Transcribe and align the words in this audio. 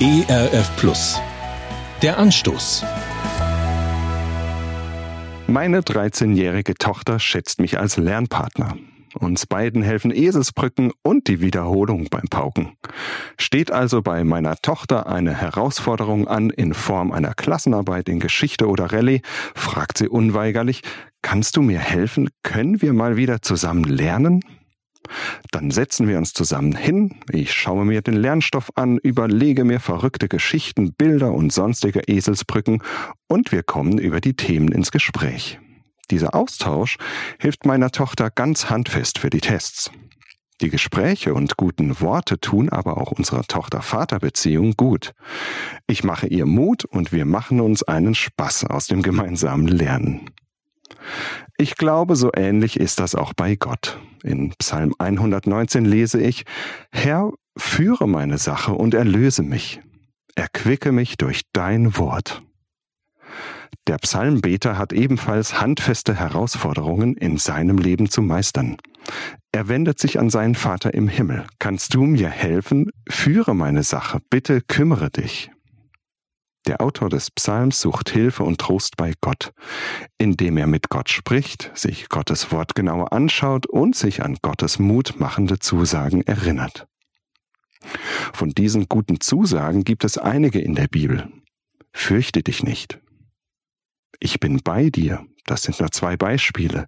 ERF 0.00 0.76
Plus. 0.76 1.20
Der 2.02 2.18
Anstoß. 2.18 2.84
Meine 5.48 5.80
13-jährige 5.80 6.74
Tochter 6.74 7.18
schätzt 7.18 7.60
mich 7.60 7.80
als 7.80 7.96
Lernpartner. 7.96 8.76
Uns 9.18 9.46
beiden 9.46 9.82
helfen 9.82 10.12
Eselsbrücken 10.12 10.92
und 11.02 11.26
die 11.26 11.40
Wiederholung 11.40 12.06
beim 12.10 12.26
Pauken. 12.30 12.76
Steht 13.40 13.72
also 13.72 14.00
bei 14.00 14.22
meiner 14.22 14.54
Tochter 14.58 15.08
eine 15.08 15.34
Herausforderung 15.34 16.28
an 16.28 16.50
in 16.50 16.74
Form 16.74 17.10
einer 17.10 17.34
Klassenarbeit 17.34 18.08
in 18.08 18.20
Geschichte 18.20 18.68
oder 18.68 18.92
Rallye, 18.92 19.22
fragt 19.56 19.98
sie 19.98 20.08
unweigerlich, 20.08 20.82
kannst 21.22 21.56
du 21.56 21.62
mir 21.62 21.80
helfen? 21.80 22.30
Können 22.44 22.82
wir 22.82 22.92
mal 22.92 23.16
wieder 23.16 23.42
zusammen 23.42 23.82
lernen? 23.82 24.44
Dann 25.50 25.70
setzen 25.70 26.08
wir 26.08 26.18
uns 26.18 26.32
zusammen 26.32 26.74
hin, 26.74 27.16
ich 27.30 27.52
schaue 27.52 27.84
mir 27.84 28.02
den 28.02 28.16
Lernstoff 28.16 28.70
an, 28.74 28.98
überlege 28.98 29.64
mir 29.64 29.80
verrückte 29.80 30.28
Geschichten, 30.28 30.92
Bilder 30.92 31.32
und 31.32 31.52
sonstige 31.52 32.00
Eselsbrücken 32.06 32.82
und 33.26 33.52
wir 33.52 33.62
kommen 33.62 33.98
über 33.98 34.20
die 34.20 34.34
Themen 34.34 34.72
ins 34.72 34.90
Gespräch. 34.90 35.58
Dieser 36.10 36.34
Austausch 36.34 36.96
hilft 37.38 37.66
meiner 37.66 37.90
Tochter 37.90 38.30
ganz 38.30 38.70
handfest 38.70 39.18
für 39.18 39.30
die 39.30 39.40
Tests. 39.40 39.90
Die 40.60 40.70
Gespräche 40.70 41.34
und 41.34 41.56
guten 41.56 42.00
Worte 42.00 42.40
tun 42.40 42.68
aber 42.68 42.98
auch 42.98 43.12
unserer 43.12 43.44
Tochter-Vater-Beziehung 43.44 44.72
gut. 44.76 45.12
Ich 45.86 46.02
mache 46.02 46.26
ihr 46.26 46.46
Mut 46.46 46.84
und 46.84 47.12
wir 47.12 47.24
machen 47.26 47.60
uns 47.60 47.84
einen 47.84 48.16
Spaß 48.16 48.64
aus 48.64 48.88
dem 48.88 49.02
gemeinsamen 49.02 49.68
Lernen. 49.68 50.30
Ich 51.58 51.76
glaube, 51.76 52.16
so 52.16 52.30
ähnlich 52.34 52.80
ist 52.80 52.98
das 52.98 53.14
auch 53.14 53.34
bei 53.34 53.54
Gott. 53.54 54.00
In 54.22 54.52
Psalm 54.58 54.94
119 54.98 55.84
lese 55.84 56.20
ich, 56.20 56.44
Herr, 56.90 57.32
führe 57.56 58.08
meine 58.08 58.38
Sache 58.38 58.72
und 58.72 58.94
erlöse 58.94 59.42
mich. 59.42 59.80
Erquicke 60.34 60.92
mich 60.92 61.16
durch 61.16 61.42
dein 61.52 61.96
Wort. 61.96 62.42
Der 63.86 63.96
Psalmbeter 63.96 64.76
hat 64.76 64.92
ebenfalls 64.92 65.60
handfeste 65.60 66.14
Herausforderungen 66.14 67.16
in 67.16 67.38
seinem 67.38 67.78
Leben 67.78 68.10
zu 68.10 68.20
meistern. 68.20 68.76
Er 69.50 69.68
wendet 69.68 69.98
sich 69.98 70.18
an 70.18 70.28
seinen 70.28 70.54
Vater 70.54 70.92
im 70.92 71.08
Himmel. 71.08 71.46
Kannst 71.58 71.94
du 71.94 72.04
mir 72.04 72.28
helfen? 72.28 72.90
Führe 73.08 73.54
meine 73.54 73.82
Sache. 73.82 74.20
Bitte 74.28 74.60
kümmere 74.60 75.10
dich. 75.10 75.50
Der 76.68 76.82
Autor 76.82 77.08
des 77.08 77.30
Psalms 77.30 77.80
sucht 77.80 78.10
Hilfe 78.10 78.44
und 78.44 78.60
Trost 78.60 78.98
bei 78.98 79.14
Gott, 79.22 79.54
indem 80.18 80.58
er 80.58 80.66
mit 80.66 80.90
Gott 80.90 81.08
spricht, 81.08 81.70
sich 81.74 82.10
Gottes 82.10 82.52
Wort 82.52 82.74
genauer 82.74 83.14
anschaut 83.14 83.64
und 83.64 83.96
sich 83.96 84.22
an 84.22 84.36
Gottes 84.42 84.78
mutmachende 84.78 85.60
Zusagen 85.60 86.20
erinnert. 86.26 86.86
Von 88.34 88.50
diesen 88.50 88.86
guten 88.86 89.18
Zusagen 89.22 89.82
gibt 89.82 90.04
es 90.04 90.18
einige 90.18 90.60
in 90.60 90.74
der 90.74 90.88
Bibel. 90.88 91.32
Fürchte 91.94 92.42
dich 92.42 92.62
nicht. 92.62 93.00
Ich 94.20 94.38
bin 94.38 94.60
bei 94.62 94.90
dir. 94.90 95.24
Das 95.46 95.62
sind 95.62 95.80
nur 95.80 95.90
zwei 95.90 96.18
Beispiele. 96.18 96.86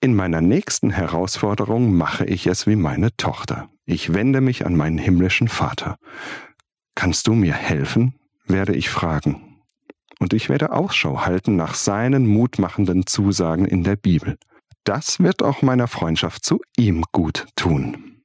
In 0.00 0.16
meiner 0.16 0.40
nächsten 0.40 0.90
Herausforderung 0.90 1.94
mache 1.94 2.24
ich 2.24 2.48
es 2.48 2.66
wie 2.66 2.74
meine 2.74 3.16
Tochter. 3.16 3.70
Ich 3.84 4.14
wende 4.14 4.40
mich 4.40 4.66
an 4.66 4.74
meinen 4.74 4.98
himmlischen 4.98 5.46
Vater. 5.46 5.96
Kannst 6.96 7.28
du 7.28 7.34
mir 7.34 7.54
helfen? 7.54 8.18
Werde 8.46 8.74
ich 8.74 8.88
fragen. 8.88 9.62
Und 10.18 10.32
ich 10.32 10.48
werde 10.48 10.72
Ausschau 10.72 11.26
halten 11.26 11.56
nach 11.56 11.74
seinen 11.74 12.26
mutmachenden 12.26 13.06
Zusagen 13.06 13.66
in 13.66 13.84
der 13.84 13.96
Bibel. 13.96 14.36
Das 14.84 15.20
wird 15.20 15.42
auch 15.42 15.62
meiner 15.62 15.88
Freundschaft 15.88 16.44
zu 16.44 16.60
ihm 16.76 17.04
gut 17.12 17.46
tun. 17.56 18.22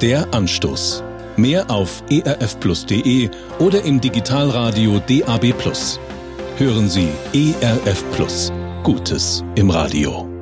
Der 0.00 0.32
Anstoß. 0.34 1.02
Mehr 1.36 1.68
auf 1.70 2.02
erfplus.de 2.10 3.30
oder 3.58 3.82
im 3.84 4.00
Digitalradio 4.00 5.00
DAB+. 5.00 5.54
Hören 6.58 6.88
Sie 6.88 7.08
ERF 7.32 8.04
Plus. 8.12 8.52
Gutes 8.84 9.42
im 9.56 9.70
Radio. 9.70 10.33